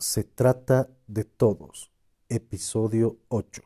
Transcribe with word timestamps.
Se 0.00 0.22
trata 0.22 0.88
de 1.08 1.24
todos. 1.24 1.90
Episodio 2.28 3.18
8. 3.30 3.62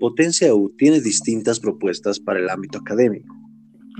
Potencia 0.00 0.52
U 0.52 0.74
tiene 0.76 1.00
distintas 1.00 1.60
propuestas 1.60 2.18
para 2.18 2.40
el 2.40 2.50
ámbito 2.50 2.78
académico, 2.78 3.32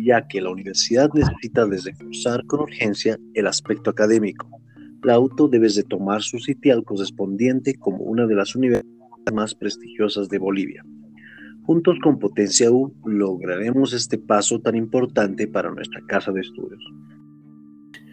ya 0.03 0.27
que 0.27 0.41
la 0.41 0.51
universidad 0.51 1.09
necesita 1.15 1.65
de 1.67 1.79
reforzar 1.79 2.45
con 2.47 2.63
urgencia 2.63 3.21
el 3.35 3.47
aspecto 3.47 3.91
académico. 3.91 4.51
La 5.03 5.15
auto 5.15 5.49
debe 5.49 5.69
de 5.69 5.83
tomar 5.83 6.21
su 6.23 6.39
sitial 6.39 6.85
correspondiente 6.85 7.75
como 7.75 8.05
una 8.05 8.27
de 8.27 8.35
las 8.35 8.55
universidades 8.55 9.01
más 9.33 9.55
prestigiosas 9.55 10.29
de 10.29 10.39
Bolivia. 10.39 10.85
Juntos 11.63 11.99
con 12.03 12.19
Potencia 12.19 12.71
U 12.71 12.93
lograremos 13.05 13.93
este 13.93 14.19
paso 14.19 14.61
tan 14.61 14.77
importante 14.77 15.47
para 15.47 15.71
nuestra 15.71 16.01
casa 16.07 16.33
de 16.33 16.41
estudios. 16.41 16.83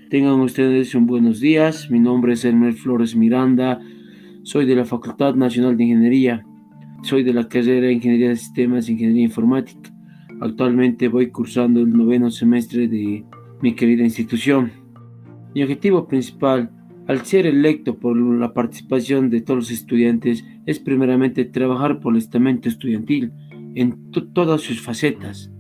Tengan 0.10 0.40
ustedes 0.40 0.96
un 0.96 1.08
buenos 1.08 1.42
días. 1.42 1.92
Mi 1.92 2.00
nombre 2.00 2.34
es 2.34 2.46
Elmer 2.46 2.74
Flores 2.74 3.16
Miranda. 3.16 3.82
Soy 4.44 4.66
de 4.66 4.76
la 4.76 4.86
Facultad 4.86 5.36
Nacional 5.36 5.76
de 5.76 5.84
Ingeniería. 5.84 6.46
Soy 7.02 7.24
de 7.24 7.34
la 7.34 7.50
carrera 7.50 7.88
de 7.88 7.94
Ingeniería 7.94 8.30
de 8.30 8.38
Sistemas 8.38 8.88
e 8.88 8.94
Ingeniería 8.94 9.24
Informática. 9.24 9.94
Actualmente 10.40 11.10
voy 11.10 11.32
cursando 11.32 11.82
el 11.82 11.90
noveno 11.90 12.32
semestre 12.32 12.88
de 12.88 13.26
mi 13.62 13.76
querida 13.76 14.04
institución. 14.04 14.72
Mi 15.54 15.64
objetivo 15.64 16.08
principal, 16.08 16.72
al 17.08 17.26
ser 17.26 17.46
electo 17.46 17.98
por 17.98 18.18
la 18.18 18.54
participación 18.54 19.30
de 19.30 19.42
todos 19.42 19.60
los 19.60 19.72
estudiantes, 19.72 20.46
es 20.66 20.80
primeramente 20.80 21.46
trabajar 21.46 22.00
por 22.00 22.14
el 22.14 22.20
estamento 22.20 22.68
estudiantil 22.68 23.32
en 23.76 24.12
todas 24.12 24.62
sus 24.62 24.82
facetas. 24.82 25.52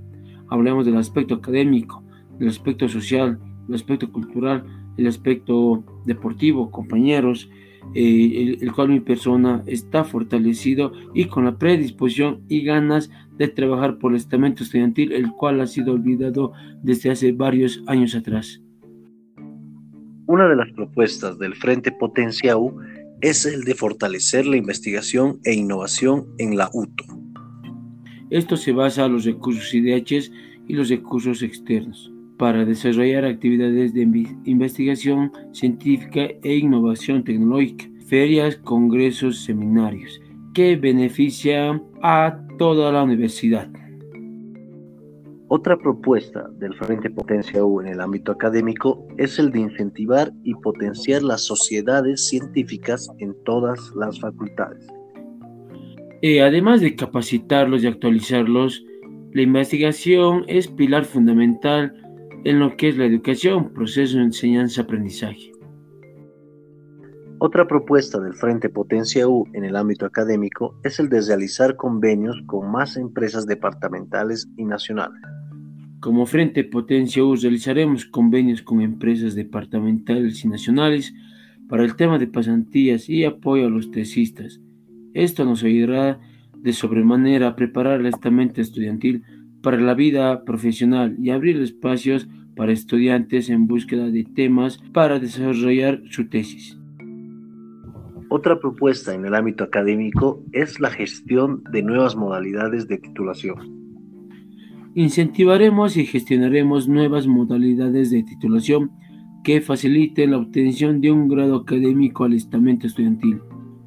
Hablamos 0.49 0.85
del 0.85 0.97
aspecto 0.97 1.35
académico, 1.35 2.03
del 2.37 2.49
aspecto 2.49 2.89
social, 2.89 3.39
el 3.67 3.75
aspecto 3.75 4.11
cultural, 4.11 4.65
el 4.97 5.07
aspecto 5.07 5.83
deportivo, 6.05 6.69
compañeros, 6.69 7.49
eh, 7.95 8.57
el, 8.59 8.73
cual 8.73 8.89
mi 8.89 8.99
persona 8.99 9.63
está 9.65 10.03
fortalecido 10.03 10.91
y 11.13 11.25
con 11.25 11.45
la 11.45 11.57
predisposición 11.57 12.41
y 12.49 12.63
ganas 12.63 13.09
de 13.37 13.47
trabajar 13.47 13.97
por 13.99 14.11
el 14.11 14.17
estamento 14.17 14.63
estudiantil, 14.63 15.13
el 15.13 15.31
cual 15.31 15.61
ha 15.61 15.67
sido 15.67 15.93
olvidado 15.93 16.51
desde 16.83 17.11
hace 17.11 17.31
varios 17.31 17.81
años 17.87 18.15
atrás. 18.15 18.61
Una 20.27 20.49
de 20.49 20.57
las 20.57 20.69
propuestas 20.73 21.39
del 21.39 21.55
Frente 21.55 21.89
Potencia 21.89 22.57
U 22.57 22.77
es 23.21 23.45
el 23.45 23.63
de 23.63 23.73
fortalecer 23.73 24.45
la 24.45 24.57
investigación 24.57 25.39
e 25.45 25.53
innovación 25.53 26.27
en 26.37 26.57
la 26.57 26.69
UTO. 26.73 27.05
Esto 28.29 28.57
se 28.57 28.73
basa 28.73 29.05
en 29.05 29.13
los 29.13 29.23
recursos 29.23 29.73
IDH 29.73 30.29
y 30.67 30.73
los 30.73 30.89
recursos 30.89 31.41
externos 31.43 32.11
para 32.37 32.65
desarrollar 32.65 33.23
actividades 33.23 33.93
de 33.93 34.01
investigación 34.43 35.31
científica 35.53 36.27
e 36.43 36.57
innovación 36.57 37.23
tecnológica, 37.23 37.85
ferias, 38.07 38.57
congresos, 38.57 39.45
seminarios, 39.45 40.19
que 40.53 40.75
benefician 40.75 41.81
a 42.03 42.37
toda 42.57 42.91
la 42.91 43.03
universidad. 43.03 43.69
Otra 45.49 45.77
propuesta 45.77 46.49
del 46.59 46.73
Frente 46.75 47.09
Potencia 47.09 47.63
U 47.63 47.79
en 47.79 47.87
el 47.87 48.01
ámbito 48.01 48.33
académico 48.33 49.07
es 49.17 49.39
el 49.39 49.49
de 49.51 49.61
incentivar 49.61 50.29
y 50.43 50.53
potenciar 50.55 51.23
las 51.23 51.45
sociedades 51.45 52.27
científicas 52.27 53.09
en 53.19 53.33
todas 53.45 53.79
las 53.95 54.19
facultades. 54.19 54.85
Eh, 56.21 56.41
además 56.41 56.81
de 56.81 56.97
capacitarlos 56.97 57.81
y 57.81 57.87
actualizarlos, 57.87 58.83
la 59.31 59.41
investigación 59.41 60.43
es 60.49 60.67
pilar 60.67 61.05
fundamental 61.05 61.93
en 62.43 62.59
lo 62.59 62.75
que 62.75 62.89
es 62.89 62.97
la 62.97 63.05
educación, 63.05 63.71
proceso 63.73 64.17
de 64.17 64.25
enseñanza-aprendizaje. 64.25 65.53
Otra 67.39 67.67
propuesta 67.67 68.19
del 68.19 68.33
Frente 68.33 68.67
Potencia 68.67 69.27
U 69.27 69.45
en 69.53 69.63
el 69.63 69.75
ámbito 69.75 70.07
académico 70.07 70.75
es 70.83 70.99
el 70.99 71.07
de 71.07 71.21
realizar 71.21 71.75
convenios 71.75 72.35
con 72.47 72.71
más 72.71 72.97
empresas 72.97 73.45
departamentales 73.45 74.47
y 74.57 74.65
nacionales. 74.65 75.21
Como 75.99 76.27
Frente 76.27 76.63
Potencia 76.63 77.23
U 77.23 77.35
realizaremos 77.35 78.05
convenios 78.05 78.61
con 78.61 78.81
empresas 78.81 79.33
departamentales 79.33 80.45
y 80.45 80.47
nacionales 80.47 81.15
para 81.67 81.83
el 81.83 81.95
tema 81.95 82.19
de 82.19 82.27
pasantías 82.27 83.09
y 83.09 83.25
apoyo 83.25 83.65
a 83.65 83.69
los 83.69 83.89
tesistas. 83.89 84.61
Esto 85.15 85.43
nos 85.43 85.63
ayudará 85.63 86.19
de 86.55 86.73
sobremanera 86.73 87.47
a 87.47 87.55
preparar 87.55 87.99
el 87.99 88.05
estamento 88.05 88.61
estudiantil 88.61 89.23
para 89.63 89.77
la 89.77 89.95
vida 89.95 90.43
profesional 90.45 91.15
y 91.19 91.31
abrir 91.31 91.59
espacios 91.59 92.27
para 92.55 92.71
estudiantes 92.71 93.49
en 93.49 93.65
búsqueda 93.65 94.09
de 94.11 94.23
temas 94.23 94.77
para 94.93 95.17
desarrollar 95.17 96.03
su 96.11 96.29
tesis. 96.29 96.77
Otra 98.29 98.59
propuesta 98.59 99.15
en 99.15 99.25
el 99.25 99.33
ámbito 99.33 99.63
académico 99.63 100.43
es 100.51 100.79
la 100.79 100.91
gestión 100.91 101.63
de 101.71 101.81
nuevas 101.81 102.15
modalidades 102.15 102.87
de 102.87 102.99
titulación. 102.99 103.76
Incentivaremos 104.97 105.95
y 105.95 106.07
gestionaremos 106.07 106.87
nuevas 106.87 107.27
modalidades 107.27 108.09
de 108.09 108.23
titulación 108.23 108.89
que 109.43 109.61
faciliten 109.61 110.31
la 110.31 110.39
obtención 110.39 111.01
de 111.01 111.11
un 111.11 111.27
grado 111.27 111.57
académico 111.57 112.23
al 112.23 112.33
estamento 112.33 112.87
estudiantil. 112.87 113.39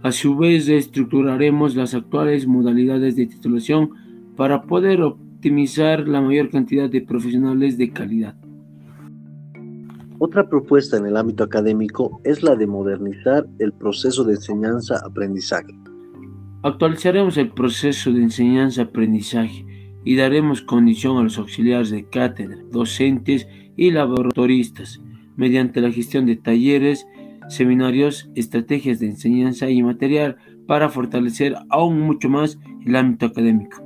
A 0.04 0.12
su 0.12 0.36
vez, 0.36 0.68
reestructuraremos 0.68 1.74
las 1.74 1.94
actuales 1.94 2.46
modalidades 2.46 3.16
de 3.16 3.26
titulación 3.26 3.90
para 4.36 4.62
poder 4.62 5.02
optimizar 5.02 6.06
la 6.06 6.20
mayor 6.20 6.48
cantidad 6.48 6.88
de 6.88 7.00
profesionales 7.00 7.76
de 7.76 7.90
calidad. 7.90 8.36
Otra 10.20 10.48
propuesta 10.48 10.96
en 10.96 11.06
el 11.06 11.16
ámbito 11.16 11.42
académico 11.42 12.20
es 12.22 12.44
la 12.44 12.54
de 12.54 12.68
modernizar 12.68 13.48
el 13.58 13.72
proceso 13.72 14.22
de 14.22 14.34
enseñanza-aprendizaje. 14.34 15.76
Actualizaremos 16.62 17.36
el 17.36 17.50
proceso 17.50 18.12
de 18.12 18.22
enseñanza-aprendizaje 18.22 19.66
y 20.04 20.16
daremos 20.16 20.62
condición 20.62 21.18
a 21.18 21.22
los 21.22 21.38
auxiliares 21.38 21.90
de 21.90 22.04
cátedra, 22.04 22.56
docentes 22.70 23.46
y 23.76 23.90
laboratoristas 23.90 25.00
mediante 25.36 25.80
la 25.80 25.90
gestión 25.90 26.26
de 26.26 26.36
talleres, 26.36 27.06
seminarios, 27.48 28.30
estrategias 28.34 29.00
de 29.00 29.06
enseñanza 29.06 29.68
y 29.70 29.82
material 29.82 30.36
para 30.66 30.88
fortalecer 30.88 31.56
aún 31.68 32.00
mucho 32.00 32.28
más 32.28 32.58
el 32.86 32.96
ámbito 32.96 33.26
académico. 33.26 33.82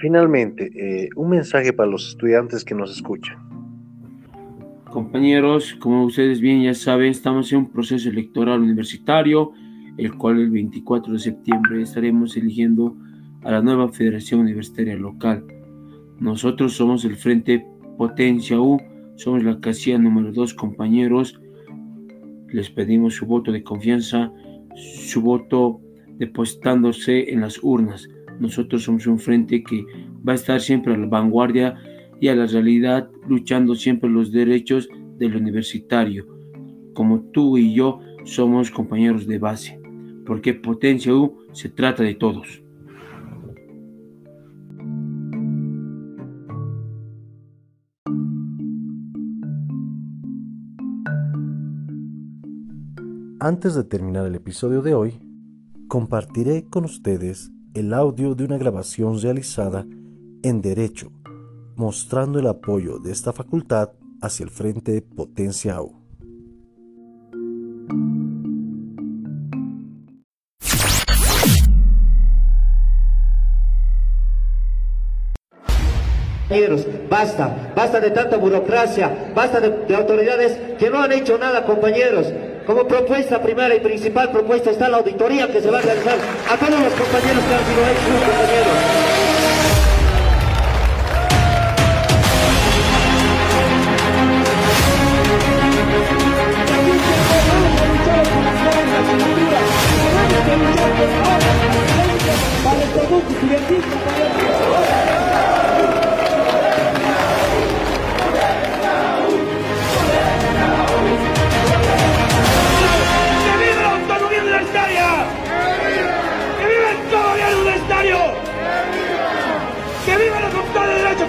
Finalmente, 0.00 0.70
eh, 0.74 1.08
un 1.16 1.30
mensaje 1.30 1.72
para 1.72 1.90
los 1.90 2.10
estudiantes 2.10 2.64
que 2.64 2.74
nos 2.74 2.94
escuchan. 2.94 3.38
Compañeros, 4.90 5.74
como 5.80 6.04
ustedes 6.04 6.40
bien 6.40 6.62
ya 6.62 6.74
saben, 6.74 7.10
estamos 7.10 7.50
en 7.52 7.58
un 7.58 7.72
proceso 7.72 8.10
electoral 8.10 8.60
universitario, 8.60 9.52
el 9.96 10.14
cual 10.14 10.40
el 10.40 10.50
24 10.50 11.14
de 11.14 11.18
septiembre 11.18 11.82
estaremos 11.82 12.36
eligiendo 12.36 12.96
a 13.44 13.52
la 13.52 13.62
nueva 13.62 13.88
Federación 13.90 14.40
Universitaria 14.40 14.96
Local. 14.96 15.44
Nosotros 16.18 16.72
somos 16.72 17.04
el 17.04 17.16
Frente 17.16 17.66
Potencia 17.98 18.60
U, 18.60 18.80
somos 19.16 19.44
la 19.44 19.60
casilla 19.60 19.98
número 19.98 20.32
2, 20.32 20.54
compañeros. 20.54 21.40
Les 22.48 22.70
pedimos 22.70 23.14
su 23.14 23.26
voto 23.26 23.52
de 23.52 23.62
confianza, 23.62 24.32
su 24.74 25.20
voto 25.20 25.80
depositándose 26.18 27.32
en 27.32 27.42
las 27.42 27.62
urnas. 27.62 28.08
Nosotros 28.40 28.84
somos 28.84 29.06
un 29.06 29.18
frente 29.18 29.62
que 29.62 29.84
va 30.26 30.32
a 30.32 30.36
estar 30.36 30.60
siempre 30.60 30.94
a 30.94 30.96
la 30.96 31.06
vanguardia 31.06 31.76
y 32.20 32.28
a 32.28 32.34
la 32.34 32.46
realidad 32.46 33.10
luchando 33.28 33.74
siempre 33.74 34.08
los 34.08 34.32
derechos 34.32 34.88
del 35.18 35.36
universitario. 35.36 36.26
Como 36.94 37.22
tú 37.32 37.58
y 37.58 37.74
yo 37.74 38.00
somos 38.24 38.70
compañeros 38.70 39.26
de 39.26 39.38
base, 39.38 39.78
porque 40.24 40.54
Potencia 40.54 41.14
U 41.14 41.36
se 41.52 41.68
trata 41.68 42.02
de 42.02 42.14
todos. 42.14 42.63
Antes 53.44 53.74
de 53.74 53.84
terminar 53.84 54.24
el 54.24 54.34
episodio 54.36 54.80
de 54.80 54.94
hoy, 54.94 55.20
compartiré 55.86 56.64
con 56.64 56.86
ustedes 56.86 57.50
el 57.74 57.92
audio 57.92 58.34
de 58.34 58.44
una 58.44 58.56
grabación 58.56 59.20
realizada 59.20 59.84
en 60.42 60.62
Derecho 60.62 61.12
mostrando 61.76 62.38
el 62.38 62.46
apoyo 62.46 62.98
de 63.00 63.12
esta 63.12 63.34
facultad 63.34 63.90
hacia 64.22 64.44
el 64.44 64.50
Frente 64.50 65.02
Potencia 65.02 65.82
U. 65.82 65.92
Basta, 77.10 77.74
basta 77.76 78.00
de 78.00 78.10
tanta 78.10 78.38
burocracia, 78.38 79.32
basta 79.34 79.60
de 79.60 79.94
autoridades 79.94 80.78
que 80.78 80.88
no 80.88 81.02
han 81.02 81.12
hecho 81.12 81.36
nada, 81.36 81.66
compañeros. 81.66 82.32
Como 82.66 82.88
propuesta 82.88 83.42
primera 83.42 83.74
y 83.74 83.80
principal 83.80 84.30
propuesta 84.30 84.70
está 84.70 84.88
la 84.88 84.96
auditoría 84.96 85.52
que 85.52 85.60
se 85.60 85.70
va 85.70 85.78
a 85.78 85.82
realizar 85.82 86.16
a 86.50 86.56
todos 86.56 86.80
los 86.80 86.92
compañeros 86.94 87.44
que 87.44 87.54
han 87.54 87.64
sido 87.66 87.82
hechos, 87.82 88.24
compañeros. 88.24 89.13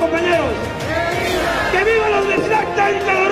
Compañeros! 0.06 0.54
¡Que 1.72 1.84
viva 1.84 2.10
la 2.10 2.22
Universidad 2.22 2.76
Técnica 2.76 3.14
de! 3.14 3.26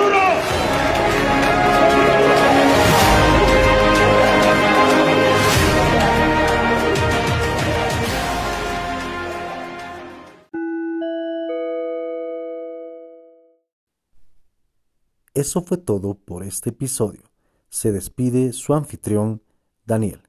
Eso 15.36 15.62
fue 15.64 15.78
todo 15.78 16.16
por 16.16 16.44
este 16.44 16.70
episodio. 16.70 17.24
Se 17.70 17.92
despide 17.92 18.54
su 18.54 18.74
anfitrión, 18.74 19.42
Daniel. 19.86 20.22